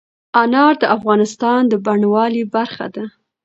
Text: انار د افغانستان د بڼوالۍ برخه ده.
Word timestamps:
انار 0.43 0.73
د 0.79 0.83
افغانستان 0.97 1.61
د 1.67 1.73
بڼوالۍ 1.85 2.43
برخه 2.55 2.85
ده. 2.95 3.05